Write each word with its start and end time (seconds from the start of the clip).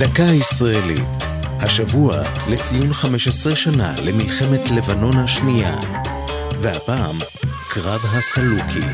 דקה 0.00 0.22
ישראלית. 0.22 1.24
השבוע 1.58 2.22
לציון 2.50 2.92
15 2.92 3.56
שנה 3.56 3.94
למלחמת 4.04 4.70
לבנון 4.70 5.16
השנייה. 5.16 5.76
והפעם, 6.62 7.18
קרב 7.70 8.00
הסלוקי. 8.04 8.86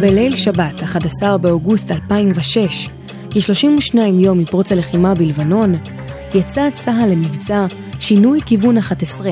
בליל 0.00 0.36
שבת, 0.36 0.82
11 0.82 1.38
באוגוסט 1.38 1.90
2006, 1.90 2.88
כ-32 3.30 3.98
יום 4.18 4.38
מפרוץ 4.38 4.72
הלחימה 4.72 5.14
בלבנון, 5.14 5.74
יצא 6.34 6.68
צה"ל 6.74 7.10
למבצע 7.10 7.66
שינוי 8.00 8.40
כיוון 8.46 8.78
11. 8.78 9.30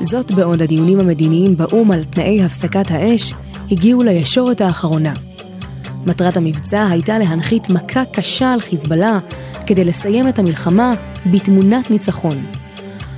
זאת 0.00 0.32
בעוד 0.32 0.62
הדיונים 0.62 1.00
המדיניים 1.00 1.56
באו"ם 1.56 1.92
על 1.92 2.04
תנאי 2.04 2.42
הפסקת 2.42 2.90
האש 2.90 3.34
הגיעו 3.70 4.02
לישורת 4.02 4.60
האחרונה. 4.60 5.12
מטרת 6.06 6.36
המבצע 6.36 6.86
הייתה 6.86 7.18
להנחית 7.18 7.70
מכה 7.70 8.04
קשה 8.04 8.52
על 8.52 8.60
חיזבאללה 8.60 9.18
כדי 9.66 9.84
לסיים 9.84 10.28
את 10.28 10.38
המלחמה 10.38 10.94
בתמונת 11.26 11.90
ניצחון. 11.90 12.46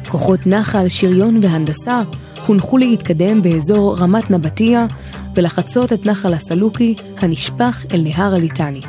כוחות 0.08 0.46
נחל, 0.46 0.88
שריון 0.88 1.41
והנדסה 1.42 2.02
הונחו 2.46 2.78
להתקדם 2.78 3.42
באזור 3.42 3.96
רמת 3.98 4.30
נבטיה 4.30 4.86
ולחצות 5.34 5.92
את 5.92 6.06
נחל 6.06 6.34
הסלוקי 6.34 6.95
הנשפך 7.18 7.84
אל 7.92 8.00
נהר 8.00 8.34
הליטני. 8.34 8.80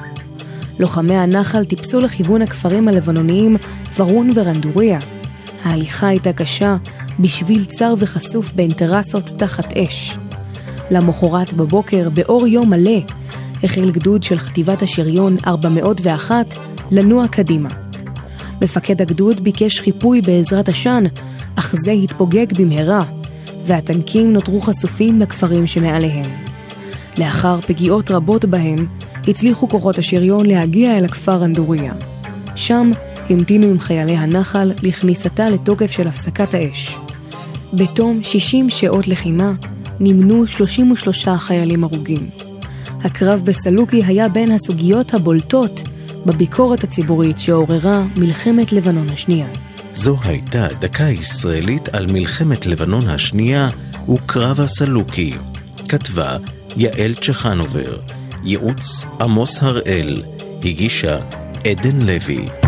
לוחמי 0.80 1.16
הנחל 1.16 1.66
טיפסו 1.66 2.00
לכיוון 2.00 2.42
הכפרים 2.42 2.88
הלבנוניים 2.88 3.58
ורון 3.98 4.30
ורנדוריה. 4.36 5.00
ההליכה 5.64 6.08
הייתה 6.08 6.34
קשה 6.34 6.78
בשביל 7.20 7.66
צר 7.66 7.94
וחשוף 7.98 8.54
בין 8.54 8.70
טרסות 8.72 9.24
תחת 9.24 9.74
אש. 9.78 10.18
למחרת 10.92 11.54
בבוקר, 11.54 12.10
באור 12.10 12.48
יום 12.48 12.70
מלא, 12.70 13.00
החל 13.64 13.92
גדוד 13.92 14.24
של 14.24 14.40
חטיבת 14.40 14.82
השריון 14.82 15.38
401 15.48 16.56
לנוע 16.92 17.28
קדימה. 17.28 17.70
מפקד 18.62 19.02
הגדוד 19.02 19.44
ביקש 19.44 19.80
חיפוי 19.80 20.22
בעזרת 20.22 20.70
עשן, 20.70 21.04
אך 21.56 21.76
זה 21.86 21.92
התפוגג 21.92 22.46
במהרה, 22.58 23.02
והטנקים 23.66 24.34
נותרו 24.34 24.62
חשופים 24.62 25.20
לכפרים 25.20 25.68
שמעליהם. 25.68 26.32
לאחר 27.18 27.62
פגיעות 27.62 28.12
רבות 28.12 28.46
בהם, 28.46 28.76
הצליחו 29.28 29.70
כוחות 29.70 29.98
השריון 29.98 30.46
להגיע 30.46 30.98
אל 30.98 31.06
הכפר 31.06 31.46
אנדוריה. 31.46 31.94
שם 32.56 32.92
המתינו 33.30 33.68
עם 33.68 33.80
חיילי 33.80 34.16
הנחל 34.16 34.72
לכניסתה 34.84 35.50
לתוקף 35.50 35.92
של 35.92 36.08
הפסקת 36.08 36.54
האש. 36.54 36.98
בתום 37.74 38.24
60 38.24 38.70
שעות 38.70 39.08
לחימה, 39.08 39.52
נמנו 40.00 40.48
33 40.48 41.28
חיילים 41.28 41.84
הרוגים. 41.84 42.53
הקרב 43.04 43.42
בסלוקי 43.46 44.04
היה 44.06 44.30
בין 44.30 44.52
הסוגיות 44.52 45.14
הבולטות 45.14 45.82
בביקורת 46.26 46.84
הציבורית 46.84 47.40
שעוררה 47.40 48.04
מלחמת 48.16 48.72
לבנון 48.72 49.10
השנייה. 49.10 49.48
זו 49.94 50.18
הייתה 50.24 50.68
דקה 50.80 51.04
ישראלית 51.04 51.90
על 51.90 52.08
מלחמת 52.12 52.66
לבנון 52.66 53.08
השנייה 53.08 53.70
וקרב 54.10 54.60
הסלוקי. 54.60 55.34
כתבה 55.90 56.38
יעל 56.78 57.14
צ'חנובר, 57.14 58.00
ייעוץ 58.44 59.04
עמוס 59.22 59.64
הראל, 59.64 60.24
הגישה 60.64 61.20
עדן 61.66 62.02
לוי. 62.02 62.63